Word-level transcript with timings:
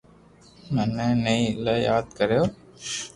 مي 0.73 0.83
ٺني 0.95 1.35
ايلائي 1.41 1.81
ياد 1.89 2.05
ڪريو 2.17 2.43